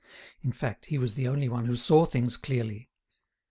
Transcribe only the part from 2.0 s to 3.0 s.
things clearly.